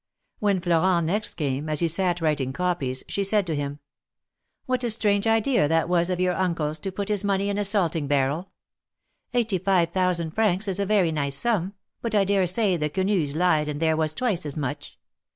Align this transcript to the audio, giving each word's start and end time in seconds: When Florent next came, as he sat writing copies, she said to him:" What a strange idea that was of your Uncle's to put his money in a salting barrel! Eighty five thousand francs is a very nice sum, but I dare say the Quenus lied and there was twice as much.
When 0.39 0.59
Florent 0.61 1.05
next 1.05 1.35
came, 1.35 1.69
as 1.69 1.79
he 1.79 1.87
sat 1.87 2.21
writing 2.21 2.53
copies, 2.53 3.03
she 3.07 3.23
said 3.23 3.45
to 3.45 3.55
him:" 3.55 3.77
What 4.65 4.83
a 4.83 4.89
strange 4.89 5.27
idea 5.27 5.67
that 5.67 5.87
was 5.87 6.09
of 6.09 6.19
your 6.19 6.33
Uncle's 6.33 6.79
to 6.79 6.91
put 6.91 7.09
his 7.09 7.23
money 7.23 7.49
in 7.49 7.59
a 7.59 7.63
salting 7.63 8.07
barrel! 8.07 8.49
Eighty 9.35 9.59
five 9.59 9.91
thousand 9.91 10.31
francs 10.31 10.67
is 10.67 10.79
a 10.79 10.87
very 10.87 11.11
nice 11.11 11.35
sum, 11.35 11.75
but 12.01 12.15
I 12.15 12.23
dare 12.23 12.47
say 12.47 12.77
the 12.77 12.89
Quenus 12.89 13.35
lied 13.35 13.69
and 13.69 13.79
there 13.79 13.95
was 13.95 14.15
twice 14.15 14.43
as 14.43 14.57
much. 14.57 14.97